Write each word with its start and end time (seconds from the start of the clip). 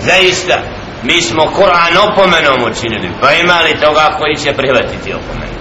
zaista 0.00 0.58
mi 1.02 1.22
smo 1.22 1.42
Kur'an 1.56 1.96
opomenom 2.08 2.72
učinili 2.72 3.10
pa 3.20 3.32
ima 3.32 3.60
li 3.60 3.80
toga 3.80 4.16
koji 4.18 4.36
će 4.36 4.52
prihvatiti 4.52 5.14
opomenu 5.14 5.60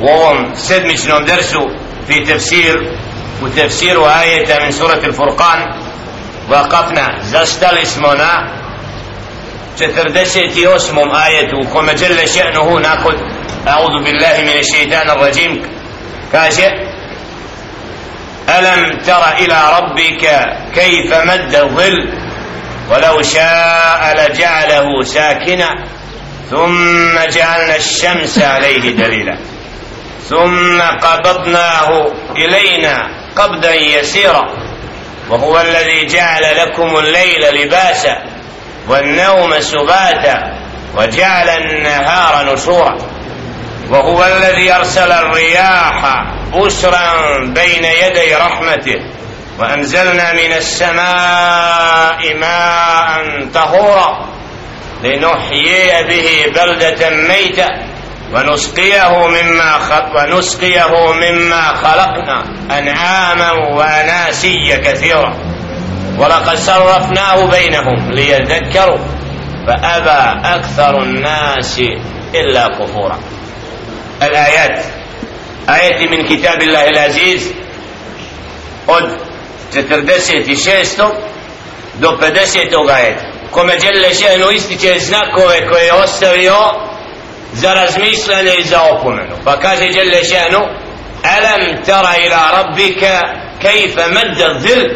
u 0.00 0.06
ovom 0.08 0.46
sedmičnom 0.54 1.24
dersu 1.24 1.60
fi 2.06 2.24
tefsir 2.24 2.78
u 3.42 3.48
tefsiru 3.48 4.02
ajeta 4.04 4.60
min 4.62 4.72
surat 4.72 5.04
il-Furqan 5.04 5.60
vakafna 6.48 7.06
zastali 7.22 7.86
smo 7.86 8.08
na 8.14 8.48
48. 9.78 11.10
ajetu 11.12 11.56
u 11.64 11.72
kome 11.72 11.96
žele 11.96 12.26
še'nuhu 12.26 12.78
nakon 12.78 13.14
أعوذ 13.68 14.04
بالله 14.04 14.36
من 14.42 14.58
الشيطان 14.58 15.10
الرجيم 15.10 15.62
كاشئ 16.32 16.70
ألم 18.48 18.98
تر 19.06 19.22
إلى 19.38 19.58
ربك 19.78 20.24
كيف 20.74 21.14
مد 21.14 21.54
الظل 21.54 21.96
ولو 22.90 23.22
شاء 23.22 24.14
لجعله 24.16 25.02
ساكنا 25.02 25.84
ثم 26.50 27.18
جعلنا 27.18 27.76
الشمس 27.76 28.38
عليه 28.38 28.90
دليلا. 28.90 29.38
ثم 30.28 30.80
قبضناه 30.82 32.12
إلينا 32.36 33.08
قبضا 33.36 33.74
يسيرا. 33.74 34.46
وهو 35.30 35.60
الذي 35.60 36.06
جعل 36.06 36.42
لكم 36.56 36.96
الليل 36.96 37.62
لباسا 37.62 38.16
والنوم 38.88 39.60
سباتا 39.60 40.38
وجعل 40.96 41.48
النهار 41.48 42.54
نشورا. 42.54 42.98
وهو 43.90 44.24
الذي 44.24 44.72
أرسل 44.72 45.12
الرياح 45.12 46.24
بشرا 46.54 47.12
بين 47.44 47.84
يدي 47.84 48.34
رحمته 48.34 49.19
وأنزلنا 49.60 50.32
من 50.32 50.52
السماء 50.52 52.34
ماء 52.34 53.48
طهورا 53.54 54.28
لنحيي 55.04 56.04
به 56.08 56.52
بلدة 56.54 57.10
ميتة 57.10 57.68
ونسقيه 58.34 59.26
مما 59.26 59.78
ونسقيه 60.14 61.12
مما 61.12 61.62
خلقنا 61.74 62.44
أنعاما 62.78 63.52
وأناسيا 63.52 64.76
كثيرا. 64.76 65.36
ولقد 66.18 66.56
صرفناه 66.56 67.46
بينهم 67.46 68.10
ليذكروا 68.10 68.98
فأبى 69.66 70.40
أكثر 70.44 71.02
الناس 71.02 71.80
إلا 72.34 72.68
كفورا. 72.68 73.18
الآيات. 74.22 74.84
آية 75.68 76.08
من 76.08 76.24
كتاب 76.24 76.62
الله 76.62 76.88
العزيز. 76.88 77.52
od 78.86 79.29
46. 79.72 80.96
do 82.00 82.08
50. 82.08 82.90
ajeta 82.90 83.30
kome 83.50 83.76
Đelle 83.76 84.14
Šehnu 84.14 84.50
ističe 84.50 84.98
znakove 84.98 85.68
koje 85.70 85.84
je 85.84 85.92
ostavio 85.92 86.56
za 87.52 87.74
razmišljanje 87.74 88.54
i 88.58 88.64
za 88.64 88.82
opomenu 88.82 89.36
pa 89.44 89.60
kaže 89.60 89.88
Đelle 89.88 90.24
Šehnu 90.24 90.60
alam 91.22 91.84
tara 91.86 92.14
ila 92.26 92.50
rabbika 92.56 93.20
kejfe 93.62 94.08
medda 94.08 94.58
dhil 94.58 94.88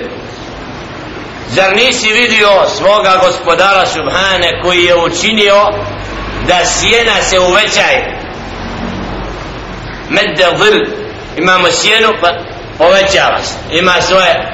zar 1.49 1.77
nisi 1.77 2.13
vidio 2.13 2.49
svoga 2.77 3.21
gospodara 3.25 3.87
Subhane 3.87 4.61
koji 4.63 4.85
je 4.85 4.97
učinio 4.97 5.65
da 6.49 6.65
sjena 6.65 7.23
se 7.23 7.39
uvećaje 7.39 8.19
medda 10.09 10.51
dhil 10.57 10.87
imamo 11.37 11.71
sjenu 11.71 12.09
pa 12.21 12.29
povećava 12.79 13.43
se 13.43 13.55
ima 13.71 14.01
svoje 14.01 14.54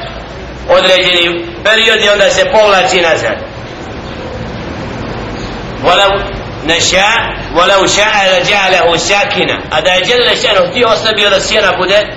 određeni 0.70 1.46
period 1.64 2.04
i 2.04 2.10
onda 2.10 2.30
se 2.30 2.46
povlači 2.52 3.02
nazad 3.02 3.56
ولو 5.86 6.22
نشاء 6.66 7.22
ولو 7.56 7.88
شاء 7.88 8.40
لجعله 8.40 8.98
ساكنا 8.98 9.62
a 9.72 9.82
da 9.82 9.92
je 9.92 10.06
Đele 10.06 10.36
Šanu 10.36 10.70
htio 10.72 10.88
ostavio 10.88 11.30
da 11.30 11.40
sjena 11.40 11.72
bude 11.78 12.08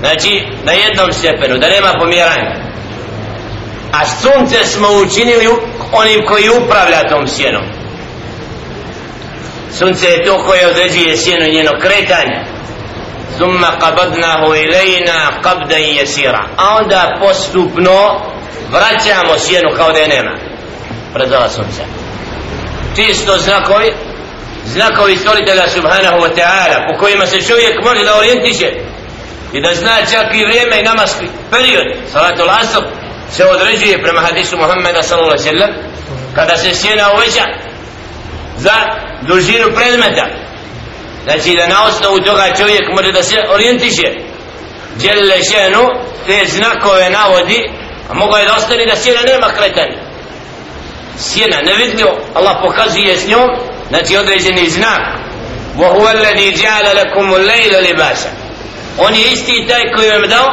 znači 0.00 0.46
na 0.64 0.72
jednom 0.72 1.12
stepenu 1.12 1.58
da 1.58 1.68
nema 1.68 1.92
pomjeranja 2.00 2.54
a 3.92 4.06
sunce 4.06 4.66
smo 4.66 4.88
učinili 4.88 5.48
onim 5.92 6.26
koji 6.26 6.48
upravlja 6.48 7.08
tom 7.08 7.28
sjenom 7.28 7.62
sunce 9.78 10.06
je 10.06 10.24
to 10.24 10.44
koje 10.46 10.66
određuje 10.66 11.16
sjenu 11.16 11.52
njeno 11.52 11.70
kretanje 11.80 12.53
ثم 13.38 13.64
قبضناه 13.64 14.52
إلينا 14.52 15.28
قبضا 15.28 15.76
يسيرا 15.76 16.48
a 16.56 16.76
onda 16.76 17.16
postupno 17.20 18.20
vraćamo 18.70 19.38
sjenu 19.38 19.70
kao 19.76 19.92
da 19.92 19.98
je 19.98 20.08
nema 20.08 20.30
predala 21.14 21.48
sunca 21.48 21.82
čisto 22.96 23.38
znakovi 23.38 23.92
znakovi 24.66 25.16
stvoritelja 25.16 25.68
subhanahu 25.68 26.16
wa 26.16 26.30
ta'ala 26.36 26.92
po 26.92 26.98
kojima 26.98 27.26
se 27.26 27.42
čovjek 27.42 27.84
može 27.84 28.04
da 28.04 28.16
orijentiše 28.18 28.70
i 29.52 29.60
da 29.60 29.74
zna 29.74 29.96
čak 30.12 30.26
i 30.34 30.44
vrijeme 30.44 30.80
i 30.80 30.82
namaski 30.82 31.26
period 31.50 31.86
salatul 32.12 32.50
asr 32.50 32.82
se 33.32 33.44
određuje 33.46 34.02
prema 34.02 34.20
hadisu 34.20 34.56
Muhammeda 34.56 35.02
sallallahu 35.02 35.36
alaihi 35.38 35.48
sallam 35.48 35.70
kada 36.34 36.56
se 36.56 36.74
sjena 36.74 37.12
uveća 37.14 37.44
za 38.56 38.74
dužinu 39.22 39.66
predmeta 39.74 40.26
znači 41.24 41.56
da 41.56 41.66
na 41.66 41.84
osnovu 41.84 42.18
toga 42.18 42.54
čovjek 42.58 42.82
može 42.96 43.12
da 43.12 43.22
se 43.22 43.36
orijentiše 43.54 44.08
djelile 44.96 45.36
šenu 45.52 45.84
te 46.26 46.46
znakove 46.46 47.10
navodi 47.10 47.70
a 48.10 48.14
mogo 48.14 48.36
je 48.36 48.46
da 48.46 48.54
ostane 48.56 48.86
da 48.86 48.96
sjena 48.96 49.20
nema 49.32 49.48
kretanja 49.48 49.98
sjena 51.18 51.60
nevidljivo 51.62 52.18
Allah 52.34 52.56
pokazuje 52.62 53.18
s 53.18 53.28
njom 53.28 53.48
znači 53.90 54.16
određeni 54.16 54.70
znak 54.70 55.20
وهو 55.78 56.08
الذي 56.08 56.50
جعل 56.52 56.96
لكم 56.96 57.34
الليل 57.34 57.90
لباسا 57.90 58.30
on 58.98 59.14
je 59.14 59.32
isti 59.32 59.66
taj 59.68 59.92
koji 59.96 60.10
vam 60.10 60.28
dao 60.28 60.48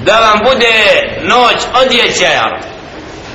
da 0.00 0.20
vam 0.20 0.38
bude 0.44 0.72
noć 1.22 1.56
odjećaja 1.84 2.60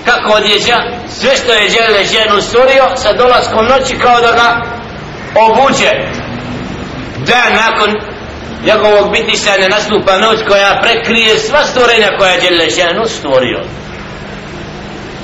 kako 0.05 0.31
odjeća 0.33 0.77
sve 1.19 1.35
što 1.35 1.53
je 1.53 1.69
žele 1.69 2.05
ženu 2.05 2.41
stvorio 2.41 2.83
sa 2.95 3.13
dolaskom 3.13 3.65
noći 3.65 3.99
kao 3.99 4.21
da 4.21 4.31
ga 4.31 4.61
obuče 5.35 5.91
da 7.26 7.42
nakon 7.62 7.90
njegovog 8.64 9.12
bitisanja 9.12 9.68
nastupa 9.68 10.18
noć 10.18 10.38
koja 10.48 10.80
prekrije 10.82 11.38
sva 11.38 11.64
stvorenja 11.64 12.08
koja 12.18 12.30
je 12.30 12.40
Đelešanu 12.40 13.04
stvorio. 13.06 13.60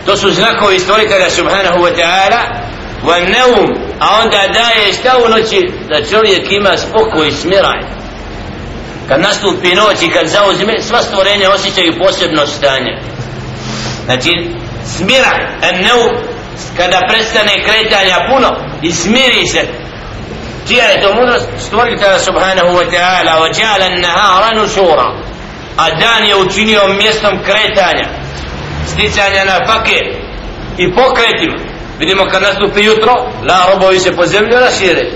To 0.06 0.16
su 0.16 0.30
znakovi 0.30 0.78
stvoritelja 0.78 1.30
subhanahu 1.30 1.78
wa 1.78 1.92
ta'ala 1.96 2.40
wa 3.06 3.18
neum 3.18 3.84
a 4.00 4.20
onda 4.22 4.38
daje 4.52 4.92
šta 4.92 5.18
u 5.26 5.28
noći? 5.28 5.70
Da 5.88 6.06
čovjek 6.10 6.52
ima 6.52 6.76
spokoj 6.76 7.28
i 7.28 7.32
smiraj. 7.32 7.80
Kad 9.08 9.20
nastupi 9.20 9.74
noć 9.74 10.02
i 10.02 10.10
kad 10.10 10.26
zauzme 10.26 10.80
sva 10.80 11.02
stvorenja 11.02 11.50
osjećaju 11.50 11.98
posebno 11.98 12.46
stanje. 12.46 12.98
Znači 14.04 14.30
smiraj 14.96 15.40
en 15.62 15.84
neum 15.84 16.10
kada 16.76 17.00
prestane 17.08 17.64
kretanja 17.64 18.16
puno 18.30 18.48
i 18.82 18.92
smiri 18.92 19.46
se 19.46 19.83
čija 20.68 20.84
je 20.84 21.02
to 21.02 21.14
mudrost 21.14 21.48
stvoritelja 21.58 22.18
subhanahu 22.18 22.68
wa 22.78 22.86
ta'ala 22.90 23.32
wa 23.42 23.48
ja'ala 23.60 24.00
nahara 24.00 24.60
nusura 24.60 25.06
a 25.76 25.90
dan 26.00 26.24
je 26.24 26.36
učinio 26.36 26.88
mjestom 26.88 27.38
kretanja 27.44 28.08
sticanja 28.86 29.44
na 29.44 29.66
fake 29.66 30.00
i 30.78 30.94
pokretima. 30.94 31.56
Vidimo 31.98 32.24
kad 32.30 32.42
nastupi 32.42 32.84
jutro 32.84 33.12
la 33.48 33.66
robovi 33.72 33.98
se 33.98 34.16
po 34.16 34.26
zemlju 34.26 34.58
rašire 34.60 35.10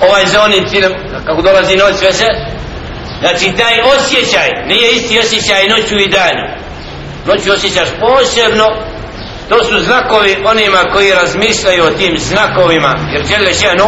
ovaj 0.00 0.26
za 0.26 0.42
onim 0.42 0.68
ciljem 0.68 0.92
kako 1.26 1.42
dolazi 1.42 1.76
noć 1.76 1.96
sve 1.96 2.12
se 2.12 2.26
znači 3.20 3.52
taj 3.58 3.80
osjećaj 3.96 4.48
nije 4.66 4.92
isti 4.92 5.18
osjećaj 5.18 5.68
noću 5.68 5.98
i 5.98 6.10
danu 6.10 6.44
noću 7.26 7.52
osjećaš 7.52 7.88
posebno 8.00 8.66
to 9.48 9.64
su 9.64 9.82
znakovi 9.82 10.36
onima 10.44 10.78
koji 10.92 11.12
razmišljaju 11.12 11.84
o 11.84 11.90
tim 11.90 12.18
znakovima 12.18 12.94
jer 13.12 13.26
žele 13.26 13.52
ženu 13.52 13.86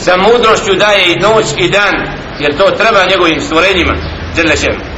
sa 0.00 0.16
mudrošću 0.16 0.74
daje 0.74 1.12
i 1.12 1.18
noć 1.18 1.46
i 1.56 1.70
dan 1.70 1.94
jer 2.38 2.56
to 2.58 2.70
treba 2.70 3.04
njegovim 3.10 3.40
stvorenjima 3.40 3.94
Đele 4.36 4.56
Šenu 4.56 4.90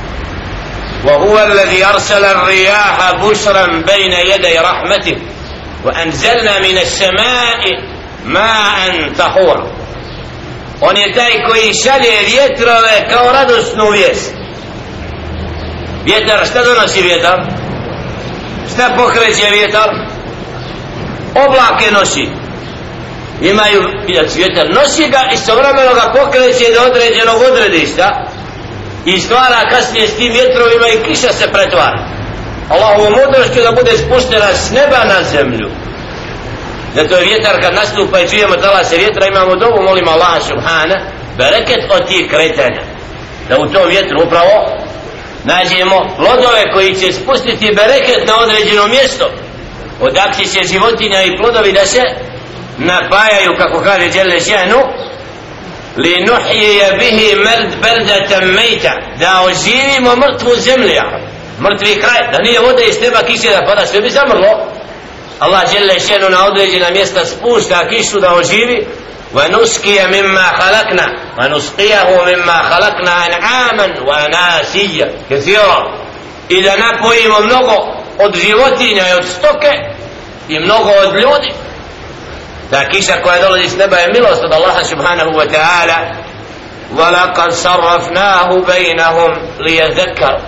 وهو 1.04 1.38
الذي 1.38 1.84
أرسل 1.84 2.24
الرياح 2.24 3.12
بشرا 3.22 3.66
بين 3.66 4.12
يدي 4.12 4.58
رحمته 4.58 5.16
وأنزلنا 5.84 6.58
من 6.58 6.78
السماء 6.78 7.60
ماء 8.24 9.12
طهورا 9.19 9.82
On 10.84 10.96
je 10.96 11.14
taj 11.14 11.32
koji 11.48 11.74
šalje 11.74 12.16
vjetrove 12.26 13.08
kao 13.10 13.32
radosnu 13.32 13.90
vijest. 13.90 14.34
Vjetar, 16.04 16.46
šta 16.46 16.64
donosi 16.64 17.02
vjetar? 17.02 17.40
Šta 18.74 18.94
pokreće 18.96 19.50
vjetar? 19.50 19.90
Oblake 21.46 21.90
nosi. 21.92 22.28
Imaju 23.41 23.81
vjetar, 24.35 24.67
nosi 24.69 25.09
ga 25.09 25.21
i 25.33 25.37
sovremeno 25.37 25.93
ga 25.93 26.13
pokreće 26.17 26.73
do 26.75 26.81
određenog 26.89 27.41
odredišta 27.51 28.07
i 29.05 29.19
stvara 29.19 29.69
kasnije 29.71 30.07
s 30.07 30.15
tim 30.15 30.33
vjetrovima 30.33 30.87
i 30.87 31.03
kiša 31.07 31.33
se 31.33 31.51
pretvara. 31.51 31.99
Allahovom 32.69 33.13
mudrošću 33.13 33.61
da 33.63 33.71
bude 33.71 33.91
spuštena 33.97 34.53
s 34.53 34.71
neba 34.71 35.01
na 35.13 35.23
zemlju. 35.23 35.69
Zato 36.95 37.15
je 37.17 37.25
vjetar 37.25 37.61
kad 37.61 37.73
nastupa 37.73 38.19
i 38.19 38.29
čujemo 38.29 38.55
tala 38.55 38.83
se 38.83 38.97
vjetra 38.97 39.27
imamo 39.27 39.55
dobu 39.55 39.81
molimo 39.87 40.11
Allaha 40.11 40.39
subhana 40.41 40.97
bereket 41.37 41.81
od 41.95 42.07
tih 42.07 42.29
kretanja. 42.29 42.83
Da 43.49 43.55
u 43.59 43.67
tom 43.67 43.87
vjetru 43.89 44.17
upravo 44.25 44.55
nađemo 45.43 45.97
plodove 46.17 46.63
koji 46.73 46.95
će 46.95 47.11
spustiti 47.11 47.75
bereket 47.75 48.27
na 48.27 48.33
određeno 48.43 48.87
mjesto. 48.87 49.25
Odakle 50.01 50.45
će 50.45 50.67
životinja 50.73 51.23
i 51.23 51.37
plodovi 51.37 51.71
da 51.71 51.85
se 51.85 52.01
napajaju 52.78 53.56
kako 53.58 53.80
kaže 53.80 54.08
Đele 54.08 54.40
Ženu 54.40 54.80
li 55.96 56.24
nuhije 56.26 56.92
bihi 56.98 57.36
merd 57.36 57.70
berdatan 57.82 58.44
mejta 58.44 58.92
da 59.19 59.42
oživimo 59.42 60.16
mrtvu 60.16 60.56
zemlju 60.56 61.02
mrtvi 61.60 62.00
kraj 62.00 62.32
da 62.32 62.38
nije 62.42 62.60
vode 62.60 62.84
iz 62.84 63.00
neba 63.00 63.19
kiše 63.22 63.50
da 63.50 63.66
pada 63.66 63.86
sve 63.86 64.00
bi 64.00 64.10
zamrlo 64.10 64.66
Allah 65.38 65.72
Đele 65.72 65.98
Ženu 65.98 66.30
na 66.30 66.46
određena 66.46 66.90
mjesta 66.90 67.24
spušta 67.24 67.88
kišu 67.88 68.20
da 68.20 68.34
oživi 68.34 68.86
ونسقي 69.34 70.06
مما 70.06 70.42
خلقنا 70.42 71.06
ونسقيه 71.38 72.22
مما 72.26 72.62
خلقنا 72.62 73.26
أنعاما 73.26 74.00
وناسيا 74.00 75.12
كثيرا 75.30 75.98
إذا 76.50 76.76
نبوي 76.76 77.28
mnogo 77.28 77.76
od 78.19 78.36
životinja 78.36 79.08
i 79.08 79.12
od 79.12 79.24
stoke 79.24 79.70
i 80.48 80.58
mnogo 80.58 80.90
od 80.90 81.14
ljudi 81.14 81.52
ta 82.70 82.88
kiša 82.88 83.22
koja 83.22 83.42
dolazi 83.42 83.69
s 83.69 83.76
neba 83.76 83.96
je 83.96 84.12
milost 84.12 84.44
od 84.44 84.52
Allaha 84.52 84.84
subhanahu 84.84 85.30
wa 85.30 85.46
ta'ala 85.54 85.98
ولقد 86.96 87.52
صرفناه 87.52 88.48
بينهم 88.66 89.30
ليذكر 89.60 90.38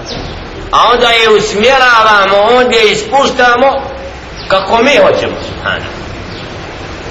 a 0.72 0.90
onda 0.92 1.08
je 1.08 1.28
usmjeravamo 1.28 2.56
ondje 2.58 2.92
ispuštamo 2.92 3.66
kako 4.48 4.82
mi 4.82 4.96
hoćemo 4.96 5.36
subhanahu 5.48 5.92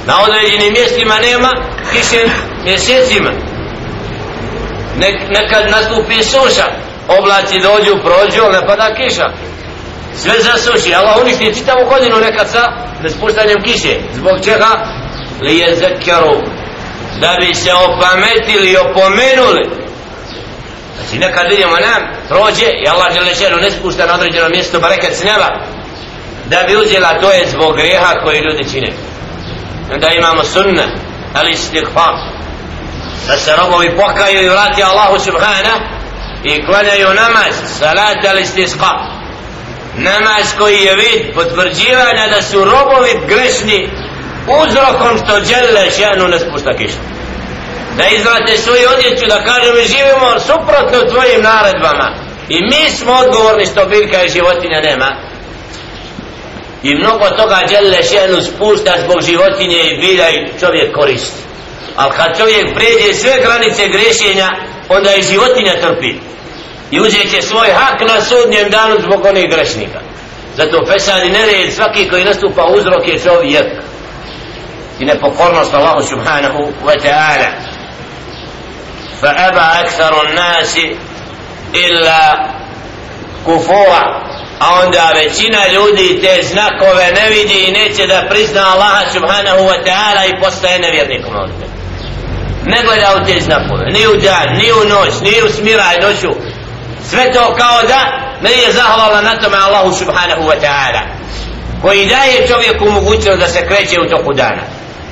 na 0.05 0.13
određenim 0.23 0.73
mjestima 0.73 1.15
nema 1.19 1.51
kiše 1.91 2.25
mjesecima 2.63 3.31
Nek, 4.97 5.15
nekad 5.29 5.71
nastupi 5.71 6.23
suša 6.23 6.65
oblaci 7.07 7.59
dođu, 7.59 7.97
prođu, 8.03 8.51
ne 8.51 8.67
pada 8.67 8.95
kiša 8.95 9.29
sve 10.15 10.33
zasuši 10.39 10.95
Allah 10.95 11.17
uništi 11.21 11.55
čitavu 11.55 11.89
godinu 11.89 12.17
nekad 12.17 12.49
sa 12.49 12.71
nespuštanjem 13.01 13.61
kiše 13.63 13.99
zbog 14.13 14.43
čega 14.43 14.96
Li 15.40 15.58
je 15.58 15.76
zekeru 15.76 16.36
da 17.20 17.36
bi 17.40 17.54
se 17.54 17.70
opametili 17.74 18.70
i 18.70 18.76
opomenuli. 18.76 19.70
Znači 20.96 21.18
nekad 21.18 21.46
vidimo 21.50 21.76
nam 21.76 22.02
prođe 22.28 22.66
i 22.84 22.88
Allah 22.88 23.14
žele 23.14 23.34
šeru 23.34 23.56
ne 23.56 23.70
spušta 23.70 24.06
na 24.06 24.14
određeno 24.14 24.48
mjesto 24.48 24.80
barekat 24.80 25.12
s 25.12 25.24
neba 25.24 25.48
da 26.46 26.62
bi 26.66 26.76
uzela 26.76 27.20
to 27.20 27.30
je 27.30 27.50
zbog 27.50 27.76
greha 27.76 28.12
koji 28.24 28.40
ljudi 28.40 28.70
čine. 28.72 28.92
Onda 29.92 30.08
imamo 30.08 30.44
sunna 30.44 30.86
ali 31.34 31.52
istighfar 31.52 32.14
da 33.26 33.36
se 33.36 33.56
robovi 33.56 33.96
pokaju 33.96 34.42
i 34.42 34.48
vrati 34.48 34.82
Allahu 34.82 35.18
subhana 35.18 35.74
i 36.44 36.64
klanjaju 36.66 37.08
namaz 37.08 37.54
salat 37.78 38.24
ali 38.30 38.42
istisqa. 38.42 38.92
Namaz 39.96 40.54
koji 40.58 40.78
je 40.78 40.96
vid 40.96 41.34
potvrđivanja 41.34 42.28
da 42.34 42.42
su 42.42 42.64
robovi 42.64 43.20
grešni 43.28 43.90
uzrokom 44.64 45.18
što 45.18 45.40
djele 45.40 45.84
šanu 45.98 46.28
ne 46.28 46.38
spušta 46.38 46.72
kišu. 46.78 47.02
Da 47.96 48.04
izvrate 48.06 48.56
svoju 48.56 48.88
odjeću 48.94 49.26
da 49.26 49.44
kažem 49.44 49.74
mi 49.76 49.84
živimo 49.94 50.30
suprotno 50.48 51.10
tvojim 51.12 51.42
naredbama. 51.42 52.08
I 52.48 52.56
mi 52.70 52.90
smo 52.90 53.12
odgovorni 53.12 53.66
što 53.66 53.86
biljka 53.86 54.22
i 54.22 54.28
životinja 54.28 54.80
nema. 54.80 55.10
I 56.82 56.94
mnogo 56.94 57.26
toga 57.30 57.58
djele 57.68 58.02
šanu 58.10 58.38
spušta 58.42 58.92
zbog 59.04 59.18
životinje 59.22 59.80
i 59.82 59.98
bilja 60.00 60.28
i 60.30 60.60
čovjek 60.60 60.94
koristi. 60.94 61.42
Ali 61.96 62.12
kad 62.16 62.38
čovjek 62.38 62.74
pređe 62.74 63.14
sve 63.14 63.34
granice 63.44 63.88
grešenja 63.88 64.48
onda 64.88 65.14
i 65.14 65.22
životinja 65.22 65.74
trpi. 65.80 66.12
I 66.90 67.00
uzet 67.00 67.30
će 67.30 67.42
svoj 67.42 67.68
hak 67.68 68.00
na 68.00 68.22
sudnjem 68.22 68.70
danu 68.70 68.96
zbog 69.00 69.24
onih 69.24 69.50
grešnika. 69.50 70.00
Zato 70.56 70.86
fesad 70.86 71.24
i 71.24 71.30
nered 71.30 71.72
svaki 71.72 72.08
koji 72.08 72.24
nastupa 72.24 72.64
uzrok 72.64 73.08
je 73.08 73.18
čovjek 73.18 73.66
i 74.98 75.04
nepokornost 75.04 75.74
Allahu 75.74 76.02
subhanahu 76.02 76.72
wa 76.84 76.94
ta'ala. 77.02 77.48
Fa 79.20 79.34
aba 79.48 79.64
aktharu 79.84 80.34
nasi 80.34 80.96
illa 81.72 82.48
kufura. 83.44 84.28
A 84.60 84.80
onda 84.84 85.12
većina 85.14 85.58
ljudi 85.74 86.20
te 86.22 86.42
znakove 86.42 87.12
ne 87.14 87.30
vidi 87.30 87.64
i 87.68 87.72
neće 87.72 88.06
da 88.06 88.26
prizna 88.30 88.72
Allaha 88.72 89.10
subhanahu 89.12 89.58
wa 89.58 89.84
ta'ala 89.86 90.26
i 90.28 90.40
postaje 90.42 90.78
nevjernikom 90.78 91.36
ovdje 91.36 91.68
ne 92.68 92.82
gleda 92.82 93.14
u 93.22 93.26
te 93.26 93.40
znakove 93.40 93.84
ni 93.90 94.06
u 94.06 94.16
dan, 94.20 94.56
ni 94.56 94.72
u 94.72 94.88
noć, 94.88 95.12
ni 95.22 95.42
u 95.46 95.52
smiraj 95.52 95.96
noću. 96.00 96.40
Sve 97.10 97.32
to 97.32 97.54
kao 97.54 97.82
da 97.82 98.00
ne 98.42 98.50
je 98.50 98.72
zahvala 98.72 99.22
na 99.22 99.40
tome 99.40 99.56
Allahu 99.56 99.92
subhanahu 99.92 100.42
wa 100.42 100.56
ta'ala 100.62 101.02
koji 101.82 102.06
daje 102.06 102.48
čovjeku 102.48 102.90
mogućnost 102.90 103.38
da 103.38 103.48
se 103.48 103.66
kreće 103.66 104.00
u 104.00 104.08
toku 104.08 104.32
dana 104.32 104.62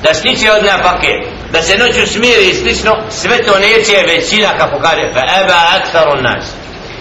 da 0.03 0.13
stiče 0.13 0.51
od 0.51 0.65
napake 0.65 1.13
da 1.51 1.61
se 1.61 1.77
noću 1.77 2.13
smiri 2.13 2.49
i 2.49 2.53
slično 2.53 2.97
sve 3.09 3.43
to 3.43 3.59
neće 3.59 4.03
većina 4.07 4.47
kako 4.57 4.79
kaže 4.79 5.13
fa 5.13 5.41
eba 5.41 5.59
aksaru 5.77 6.21
nas 6.21 6.45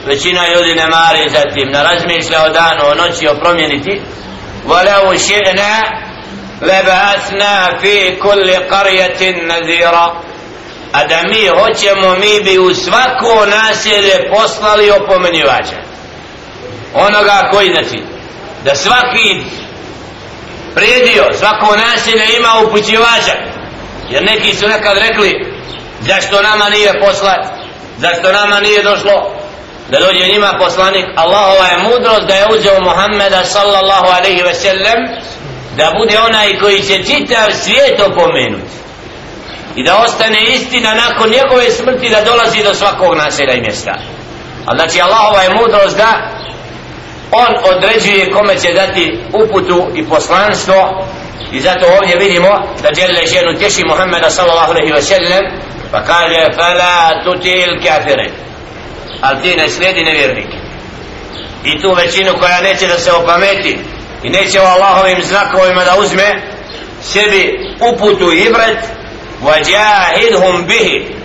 većina 0.06 0.40
ljudi 0.54 0.74
ne 0.74 0.86
mari 0.88 1.30
za 1.30 1.42
tim 1.54 1.68
ne 1.72 1.82
razmišlja 1.82 2.42
o 2.44 2.48
danu, 2.48 2.82
o 2.90 2.94
noći, 2.94 3.28
o 3.28 3.34
promjeniti 3.34 4.00
ولو 4.66 5.16
شئنا 5.16 5.82
لبعثنا 6.62 7.78
في 7.82 8.10
كل 8.16 8.50
قرية 8.52 9.30
نذيرا 9.30 10.22
a 10.92 11.04
da 11.04 11.22
mi 11.22 11.46
hoćemo 11.46 12.14
mi 12.14 12.40
bi 12.44 12.58
u 12.58 12.74
svako 12.74 13.46
naselje 13.46 14.30
poslali 14.30 14.90
opomenjivača 14.90 15.76
onoga 16.94 17.50
koji 17.52 17.72
znači 17.72 18.02
da 18.64 18.74
svaki 18.74 19.44
predio 20.75 21.23
svako 21.39 21.75
nasilje 21.75 22.25
ima 22.37 22.67
upućivača. 22.67 23.35
Jer 24.09 24.23
neki 24.23 24.55
su 24.55 24.67
nekad 24.67 24.97
rekli 24.97 25.53
zašto 26.01 26.41
nama 26.41 26.69
nije 26.69 26.99
poslat 26.99 27.65
zašto 27.97 28.31
nama 28.31 28.59
nije 28.59 28.83
došlo? 28.83 29.31
Da 29.91 29.99
dođe 29.99 30.27
njima 30.27 30.53
poslanik. 30.59 31.05
Allahova 31.15 31.65
je 31.65 31.77
mudrost 31.77 32.27
da 32.27 32.35
je 32.35 32.47
uzeo 32.57 32.81
Muhammeda 32.81 33.43
sallallahu 33.43 34.07
alaihi 34.17 34.43
ve 34.43 34.53
sellem 34.53 34.99
da 35.77 35.91
bude 35.99 36.19
onaj 36.19 36.59
koji 36.59 36.81
će 36.81 37.03
čitav 37.03 37.51
svijet 37.63 38.01
opomenuti 38.01 38.75
i 39.75 39.83
da 39.83 39.97
ostane 39.97 40.41
istina 40.41 40.93
nakon 40.93 41.29
njegove 41.29 41.71
smrti 41.71 42.09
da 42.09 42.21
dolazi 42.21 42.63
do 42.63 42.73
svakog 42.73 43.15
naselja 43.15 43.53
i 43.53 43.61
mjesta. 43.61 43.93
A 44.65 44.75
znači 44.75 45.01
Allahova 45.01 45.41
je 45.41 45.53
mudrost 45.53 45.97
da 45.97 46.29
on 47.31 47.75
određuje 47.75 48.31
kome 48.31 48.55
će 48.59 48.73
dati 48.73 49.19
uputu 49.33 49.87
i 49.95 50.05
poslanstvo. 50.09 51.05
I 51.51 51.59
zato 51.59 51.87
ovdje 52.01 52.15
vidimo 52.17 52.49
da 52.83 52.89
djelje 52.91 53.25
ženu 53.25 53.59
tješi 53.59 53.81
Muhammeda 53.89 54.29
sallallahu 54.29 54.71
alaihi 54.71 54.93
wa 54.93 55.01
sallam 55.01 55.43
pa 55.91 56.03
kaže 56.03 56.41
fala 56.55 57.23
tutil 57.23 57.71
kafire 57.85 58.29
ali 59.21 59.41
ti 59.41 59.55
ne 59.55 59.69
slijedi 59.69 60.03
nevjernike 60.03 60.57
i 61.63 61.81
tu 61.81 61.93
većinu 61.93 62.31
koja 62.39 62.61
neće 62.61 62.87
da 62.87 62.97
se 62.97 63.11
opameti 63.11 63.77
i 64.23 64.29
neće 64.29 64.61
o 64.61 64.65
Allahovim 64.65 65.23
znakovima 65.23 65.83
da 65.83 65.99
uzme 65.99 66.41
sebi 67.01 67.59
uputu 67.93 68.33
i 68.33 68.39
ibret 68.39 68.77
vajahidhum 69.41 70.65
bihi. 70.67 71.15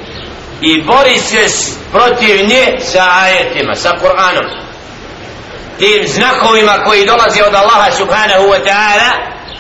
I 0.61 0.83
bori 0.83 1.19
se 1.19 1.71
protiv 1.93 2.47
nje 2.47 2.79
sa 2.81 3.07
ajetima, 3.23 3.75
sa 3.75 3.91
Kur'anom 4.03 4.47
tim 5.80 6.08
znakovima 6.08 6.84
koji 6.86 7.06
dolaze 7.06 7.44
od 7.44 7.56
Allaha 7.56 7.92
subhanahu 7.92 8.44
wa 8.44 8.60
ta'ala 8.66 9.12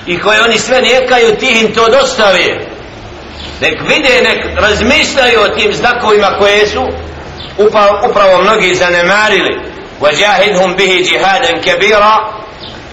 i 0.06 0.20
koje 0.20 0.42
oni 0.42 0.60
sve 0.60 0.82
nekaju 0.82 1.36
ti 1.36 1.60
im 1.62 1.74
to 1.74 1.90
dostave 1.90 2.68
nek 3.62 3.82
vide, 3.82 4.22
nek 4.24 4.60
razmišljaju 4.60 5.40
o 5.42 5.48
tim 5.48 5.74
znakovima 5.74 6.38
koje 6.40 6.68
su 6.68 6.88
upravo, 7.58 8.10
upravo 8.10 8.42
mnogi 8.42 8.76
zanemarili 8.76 9.76
وجاهدهم 10.02 10.76
به 10.76 11.04
جهادا 11.12 11.52
كبيرا 11.52 12.36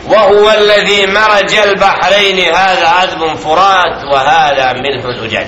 وهو 0.06 0.50
الذي 0.50 1.06
مرج 1.06 1.54
البحرين 1.54 2.54
هذا 2.54 2.88
عذب 2.88 3.36
فرات 3.36 4.04
وهذا 4.12 4.72
ملح 4.72 5.22
أجاج 5.24 5.46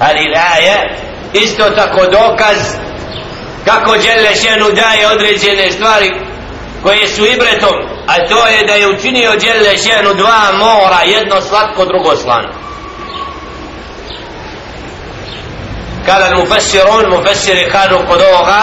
هذه 0.00 0.26
الآية 0.26 0.96
isto 1.34 1.70
tako 1.70 2.06
dokaz 2.06 2.58
kako 3.64 3.96
Đele 3.96 4.34
Šenu 4.34 4.70
daje 4.72 5.06
određene 5.12 5.70
stvari 5.70 6.10
koje 6.85 7.07
su 7.07 7.25
ibretom 7.25 7.75
a 8.07 8.27
to 8.27 8.47
je 8.47 8.67
da 8.67 8.73
je 8.73 8.87
učinio 8.87 9.31
Đele 9.31 9.77
Šenu 9.77 10.13
dva 10.13 10.41
mora 10.57 11.01
jedno 11.05 11.41
slatko 11.41 11.85
drugo 11.85 12.15
slano 12.15 12.49
kada 16.05 16.35
mu 16.35 16.45
fesirun 16.45 17.09
mu 17.09 17.23
fesiri 17.23 17.69
kažu 17.71 17.97
kod 18.07 18.21
ovoga 18.21 18.61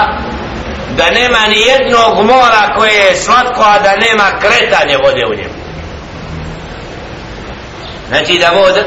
da 0.97 1.11
nema 1.11 1.39
ni 1.49 1.61
jednog 1.61 2.27
mora 2.27 2.75
koje 2.77 2.95
je 2.95 3.17
slatko 3.17 3.63
a 3.63 3.79
da 3.79 3.97
nema 3.97 4.39
kretanje 4.41 4.97
vode 5.05 5.23
u 5.31 5.35
njemu. 5.35 5.55
Znači 8.09 8.39
da 8.39 8.51
voda 8.51 8.83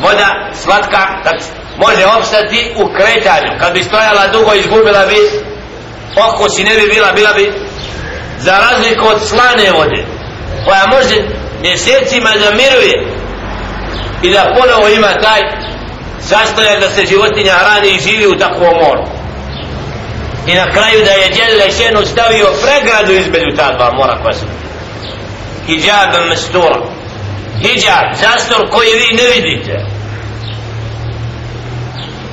voda 0.00 0.50
slatka 0.62 0.98
da 1.24 1.30
može 1.76 2.06
opstati 2.18 2.74
u 2.76 2.88
kretanju. 2.92 3.58
Kad 3.60 3.72
bi 3.72 3.84
stojala 3.84 4.26
dugo 4.32 4.54
izgubila 4.54 5.06
bi 5.06 5.16
okus 6.16 6.58
i 6.58 6.64
ne 6.64 6.74
bi 6.74 6.94
bila 6.94 7.12
bila 7.12 7.32
bi 7.32 7.67
za 8.38 8.52
razliku 8.58 9.06
od 9.06 9.28
slane 9.28 9.70
vode 9.72 10.04
koja 10.64 10.86
može 10.86 11.16
mjesecima 11.62 12.30
da 12.30 12.50
miruje 12.50 12.96
i 14.22 14.32
da 14.32 14.54
ponovo 14.60 14.88
ima 14.88 15.12
taj 15.22 15.40
sastojak 16.20 16.80
da 16.80 16.88
se 16.88 17.06
životinja 17.06 17.52
hrani 17.52 17.88
i 17.88 18.00
živi 18.00 18.26
u 18.26 18.38
takvom 18.38 18.74
moru. 18.84 19.04
I 20.46 20.54
na 20.54 20.66
kraju 20.70 21.04
da 21.04 21.10
je 21.10 21.28
Đelle 21.28 21.70
šenu 21.78 22.06
stavio 22.06 22.46
pregradu 22.62 23.12
između 23.12 23.56
ta 23.56 23.76
dva 23.76 23.90
mora 23.92 24.18
koja 24.22 24.34
su 24.34 24.46
hijab 25.66 26.28
mestura 26.28 26.80
hijab, 27.62 28.06
zastor 28.20 28.70
koji 28.70 28.90
vi 28.92 29.16
ne 29.16 29.26
vidite 29.34 29.97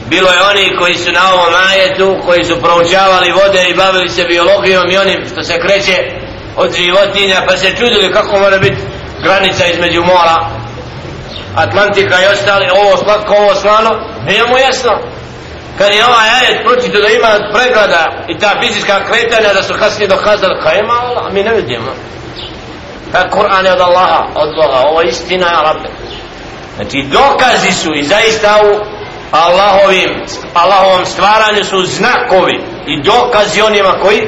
bilo 0.09 0.29
je 0.29 0.43
oni 0.49 0.75
koji 0.79 0.95
su 0.95 1.11
na 1.11 1.33
ovom 1.33 1.53
ajetu 1.69 2.17
koji 2.25 2.43
su 2.43 2.61
proučavali 2.61 3.31
vode 3.31 3.63
i 3.69 3.75
bavili 3.75 4.09
se 4.09 4.23
biologijom 4.23 4.89
i 4.89 4.97
onim 4.97 5.25
što 5.31 5.43
se 5.43 5.59
kreće 5.59 5.97
od 6.55 6.75
životinja 6.75 7.41
pa 7.47 7.57
se 7.57 7.75
čudili 7.75 8.13
kako 8.13 8.39
mora 8.39 8.57
biti 8.57 8.81
granica 9.23 9.65
između 9.65 10.01
mora 10.01 10.49
Atlantika 11.55 12.15
i 12.21 12.33
ostali. 12.33 12.69
Ovo 12.81 12.97
slatko, 12.97 13.33
ovo 13.33 13.55
slano 13.55 13.91
nije 14.25 14.43
mu 14.47 14.57
jasno. 14.57 14.91
Kad 15.77 15.93
je 15.93 16.05
ovaj 16.05 16.29
ajet 16.29 16.57
pročito 16.65 17.01
da 17.01 17.07
ima 17.07 17.31
pregrada 17.53 18.03
i 18.27 18.39
ta 18.39 18.51
fizička 18.61 19.05
kretanja 19.05 19.53
da 19.53 19.63
su 19.63 19.73
kasnije 19.79 20.07
dokazali 20.07 20.61
kaj 20.63 20.79
ima 20.79 20.93
Allah 20.93 21.33
mi 21.33 21.43
ne 21.43 21.53
vidimo. 21.53 21.91
Ta 23.11 23.29
Kur'an 23.29 23.65
je 23.65 23.73
od 23.73 23.81
Allaha 23.81 24.21
od 24.35 24.49
Boga 24.55 24.79
ovo 24.87 25.01
je 25.01 25.07
istina 25.07 25.47
ja 25.47 25.61
rabbe 25.61 25.89
znači 26.75 27.05
dokazi 27.11 27.71
su 27.71 27.93
i 27.95 28.03
zaista 28.03 28.61
u 28.63 28.94
Allahovim 29.31 30.25
Allahovom 30.53 31.05
stvaranju 31.05 31.63
su 31.63 31.85
znakovi 31.85 32.59
i 32.87 33.01
dokazi 33.01 33.61
onima 33.61 33.99
koji 34.01 34.21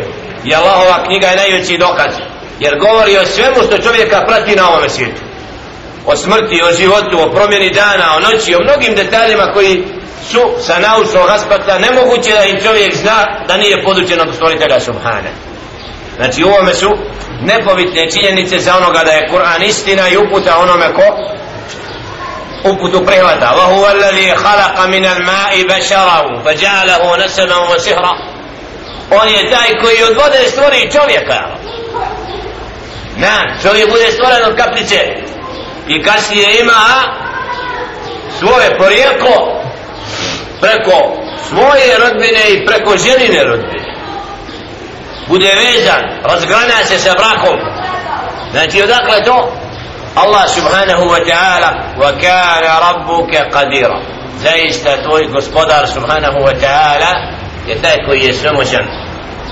i 0.46 0.56
Allahova 0.56 1.04
knjiga 1.06 1.28
je 1.28 1.38
najveći 1.38 1.78
dokaz 1.78 2.14
jer 2.60 2.80
govori 2.80 3.18
o 3.18 3.26
svemu 3.26 3.56
što 3.68 3.78
čovjeka 3.78 4.26
prati 4.28 4.56
na 4.56 4.70
ovom 4.70 4.90
svijetu 4.90 5.22
o 6.06 6.16
smrti, 6.16 6.62
o 6.64 6.74
životu, 6.74 7.20
o 7.20 7.32
promjeni 7.32 7.70
dana, 7.70 8.16
o 8.16 8.20
noći, 8.20 8.56
o 8.56 8.64
mnogim 8.64 8.96
detaljima 8.96 9.52
koji 9.54 9.84
su 10.32 10.42
sa 10.60 10.80
naučnog 10.80 11.30
aspekta 11.30 11.80
nemoguće 11.80 12.32
da 12.32 12.44
im 12.44 12.62
čovjek 12.66 12.96
zna 12.96 13.26
da 13.48 13.58
nije 13.58 13.84
podučen 13.84 14.22
od 14.22 14.36
stvoritelja 14.36 14.80
Subhane. 14.80 15.32
Znači 16.18 16.44
u 16.44 16.48
ovome 16.48 16.74
su 16.74 16.90
nepobitne 17.42 18.12
činjenice 18.12 18.60
za 18.60 18.78
onoga 18.78 19.04
da 19.04 19.12
je 19.12 19.30
Kur'an 19.32 19.68
istina 19.68 20.10
i 20.10 20.18
uputa 20.18 20.58
onome 20.58 20.94
ko 20.94 21.04
uputu 22.72 23.06
prihvata. 23.06 23.54
Wa 23.58 23.66
huwa 23.66 23.90
alladhi 23.90 24.34
khalaqa 24.44 24.88
min 24.88 25.06
al-ma'i 25.06 25.68
basharan 25.68 26.44
faj'alahu 26.46 27.18
nasaban 27.20 27.68
wa 27.70 27.80
sihra. 27.80 28.14
On 29.12 29.28
je 29.30 29.52
taj 29.52 29.70
koji 29.82 30.04
od 30.04 30.18
vode 30.18 30.48
stvori 30.48 30.92
čovjeka. 30.92 31.40
Na, 33.18 33.60
čovjek 33.62 33.90
bude 33.90 34.12
stvoren 34.12 34.46
od 34.46 34.58
kapljice 34.58 35.00
i 35.88 36.04
kasnije 36.04 36.60
ima 36.60 36.82
svoje 38.40 38.78
porijeklo 38.78 39.62
preko 40.62 41.28
svoje 41.50 41.98
rodbine 42.00 42.42
i 42.50 42.66
preko 42.66 42.98
ženine 42.98 43.44
rodbine 43.44 43.88
bude 45.28 45.52
vezan 45.56 46.04
razgrana 46.24 46.86
se 46.86 47.00
sa 47.00 47.14
brakom 47.14 47.60
znači 48.52 48.82
odakle 48.84 49.24
to 49.26 49.52
Allah 50.16 50.48
subhanahu 50.50 51.04
wa 51.08 51.20
ta'ala 51.30 51.70
wa 51.98 52.12
kana 52.22 52.80
rabbuka 52.80 53.50
qadira. 53.52 54.02
Zaista 54.44 55.04
tvoj 55.04 55.28
gospodar 55.28 55.88
subhanahu 55.88 56.40
wa 56.40 56.54
ta'ala 56.62 57.12
je 57.68 57.82
taj 57.82 57.96
koji 58.06 58.22
je 58.22 58.34
svemoćan 58.34 58.86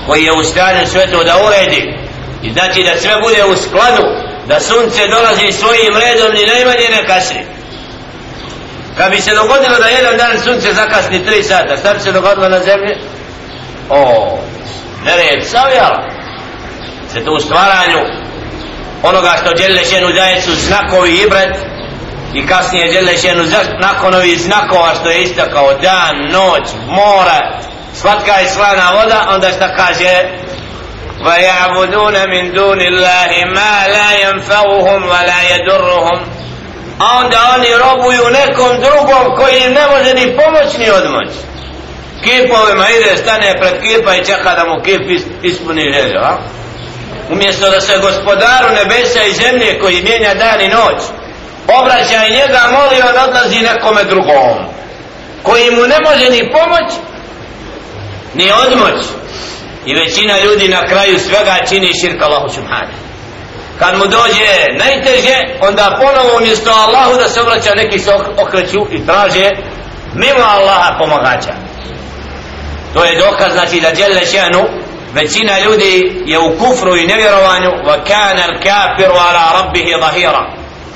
koji 0.06 0.24
je 0.24 0.32
u 0.32 0.44
stanju 0.44 0.86
sve 0.86 1.06
to 1.06 1.24
da 1.24 1.34
uredi. 1.46 1.98
I 2.42 2.52
znači 2.52 2.82
da 2.82 3.00
sve 3.00 3.14
bude 3.22 3.44
u 3.44 3.56
skladu 3.56 4.02
da 4.48 4.60
sunce 4.60 5.06
dolazi 5.08 5.52
svojim 5.52 5.94
redom 5.96 6.32
ni 6.34 6.46
najmanje 6.46 6.88
ne 6.90 7.06
kasni. 7.06 7.46
Kad 8.96 9.10
bi 9.10 9.20
se 9.20 9.34
dogodilo 9.34 9.78
da 9.78 9.88
jedan 9.88 10.16
dan 10.16 10.38
sunce 10.44 10.74
zakasni 10.74 11.24
3 11.24 11.42
sata 11.42 11.76
šta 11.76 11.94
bi 11.94 12.00
se 12.00 12.12
dogodilo 12.12 12.48
na 12.48 12.58
zemlji? 12.58 12.94
O 13.88 14.38
nered 15.04 15.46
savjala 15.46 16.08
se 17.12 17.24
to 17.24 17.32
u 17.32 17.40
stvaranju 17.40 18.25
onoga 19.03 19.31
što 19.41 19.53
djelje 19.53 19.85
šenu 19.85 20.07
daje 20.13 20.41
su 20.41 20.51
znakovi 20.55 21.13
i 21.13 21.29
bret 21.29 21.57
i 22.33 22.47
kasnije 22.47 22.91
djelje 22.91 23.17
šenu 23.17 23.43
nakon 23.79 24.13
ovih 24.13 24.41
znakova 24.41 24.89
što 24.99 25.09
je 25.09 25.21
isto 25.21 25.41
kao 25.53 25.73
dan, 25.73 26.15
noć, 26.31 26.69
mora 26.87 27.59
slatka 27.93 28.41
i 28.41 28.47
slana 28.47 28.91
voda 28.91 29.27
onda 29.29 29.51
šta 29.51 29.75
kaže 29.75 30.41
ويعبدون 31.25 32.29
من 32.29 32.51
دون 32.51 32.81
الله 32.81 33.31
ما 33.55 33.87
لا 33.87 34.09
ينفعهم 34.29 35.03
ولا 35.03 35.41
يضرهم 35.53 36.19
a 36.99 37.17
onda 37.19 37.37
oni 37.55 37.69
robuju 37.85 38.23
nekom 38.31 38.71
drugom 38.81 39.35
koji 39.35 39.57
im 39.67 39.73
ne 39.73 39.87
može 39.87 40.13
ni 40.13 40.37
pomoć 40.37 40.77
ni 40.77 40.89
odmoć 40.89 41.29
kipovima 42.23 42.85
ide 42.89 43.17
stane 43.17 43.53
pred 43.59 43.81
kipa 43.81 44.15
i 44.15 44.25
čeka 44.25 44.55
da 44.55 44.65
mu 44.65 44.83
kip 44.83 45.01
ispuni 45.43 45.93
želju 45.93 46.19
a? 46.19 46.37
Umjesto 47.30 47.70
da 47.70 47.80
se 47.80 47.98
gospodaru 47.98 48.68
nebesa 48.74 49.22
i 49.24 49.32
zemlje 49.32 49.78
koji 49.80 50.02
mijenja 50.02 50.34
dan 50.34 50.60
i 50.60 50.68
noć 50.68 51.02
obraća 51.80 52.26
i 52.26 52.32
njega 52.32 52.60
moli 52.72 53.02
on 53.08 53.28
odlazi 53.28 53.60
nekome 53.60 54.04
drugom 54.04 54.76
koji 55.42 55.70
mu 55.70 55.82
ne 55.82 55.98
može 56.04 56.30
ni 56.30 56.52
pomoć 56.52 56.92
ni 58.34 58.52
odmoć. 58.66 59.04
I 59.86 59.94
većina 59.94 60.34
ljudi 60.44 60.68
na 60.68 60.86
kraju 60.86 61.18
svega 61.18 61.56
čini 61.68 61.94
širka 62.00 62.24
Allahu 62.24 62.48
subhanahu. 62.48 62.98
Kad 63.78 63.98
mu 63.98 64.06
dođe 64.06 64.48
najteže 64.78 65.36
onda 65.60 65.98
ponovo 66.00 66.36
umjesto 66.36 66.70
Allahu 66.70 67.18
da 67.18 67.28
se 67.28 67.40
obraća 67.40 67.70
neki 67.76 67.98
se 67.98 68.10
okreću 68.36 68.86
i 68.90 69.06
traže 69.06 69.50
mimo 70.14 70.44
Allaha 70.48 70.98
pomagača 70.98 71.54
to 72.94 73.04
je 73.04 73.20
dokaz 73.20 73.52
znači 73.52 73.80
da 73.80 73.90
djelje 73.90 74.26
šenu 74.26 74.64
većina 75.15 75.59
ljudi 75.59 76.23
je 76.25 76.39
u 76.39 76.57
kufru 76.57 76.97
i 76.97 77.07
nevjerovanju 77.07 77.69
wa 77.69 77.97
kana 78.07 78.43
al-kafiru 78.49 79.15
ala 79.27 79.61
rabbihi 79.61 79.93
zahira 80.01 80.45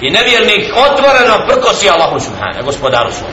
i 0.01 0.09
nevjernik 0.09 0.73
otvoreno 0.75 1.35
prkosi 1.47 1.89
Allahu 1.89 2.19
subhanahu 2.19 2.65
gospodaru 2.65 3.11
svom 3.11 3.31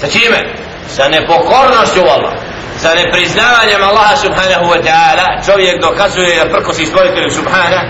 sa 0.00 0.06
čime? 0.08 0.54
sa 0.96 1.08
nepokornošću 1.08 2.00
Allah 2.00 2.34
sa 2.82 2.94
nepriznavanjem 2.94 3.82
Allaha 3.82 4.16
subhanahu 4.16 4.64
wa 4.64 4.80
ta'ala 4.86 5.44
čovjek 5.46 5.80
dokazuje 5.80 6.44
da 6.44 6.50
prkosi 6.50 6.86
stvoritelju 6.86 7.30
subhanahu 7.30 7.86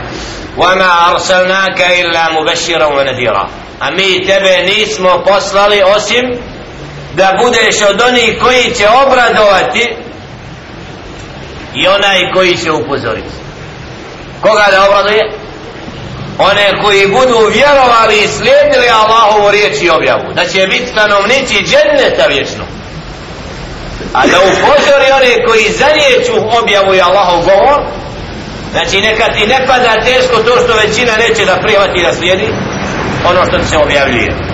وما 0.56 1.10
أرسلناك 1.10 1.80
إلا 1.80 2.32
مبشرا 2.32 2.86
ونذيرا 2.86 3.48
a 3.80 3.90
mi 3.90 4.26
tebe 4.26 4.62
nismo 4.64 5.24
poslali 5.26 5.82
osim 5.96 6.38
da 7.14 7.38
budeš 7.42 7.82
od 7.90 8.00
onih 8.00 8.38
koji 8.42 8.74
će 8.74 8.88
obradovati 8.88 9.96
i 11.75 11.87
onaj 11.87 12.31
koji 12.33 12.57
će 12.57 12.71
upozoriti. 12.71 13.35
Koga 14.41 14.67
da 14.71 14.87
obraduje? 14.87 15.23
One 16.39 16.81
koji 16.83 17.07
budu 17.07 17.37
vjerovali 17.53 18.17
i 18.23 18.27
slijedili 18.27 18.89
Allahovu 18.89 19.51
riječ 19.51 19.81
i 19.81 19.89
objavu. 19.89 20.33
Da 20.35 20.45
će 20.45 20.67
biti 20.67 20.91
stanovnici 20.91 21.65
dženneta 21.69 22.25
vječno. 22.27 22.63
A 24.13 24.27
da 24.27 24.37
upozori 24.39 25.11
one 25.19 25.45
koji 25.47 25.75
zanijeću 25.81 26.35
objavu 26.61 26.95
i 26.95 27.01
Allahov 27.01 27.39
govor 27.43 27.79
znači 28.71 29.01
neka 29.01 29.33
ti 29.33 29.47
ne 29.47 29.65
pada 29.67 30.03
teško 30.05 30.35
to 30.35 30.53
što 30.63 30.73
većina 30.87 31.13
neće 31.17 31.45
da 31.45 31.61
prihvati 31.63 32.03
da 32.03 32.13
slijedi 32.13 32.47
ono 33.29 33.45
što 33.45 33.63
se 33.63 33.77
objavljuje. 33.77 34.50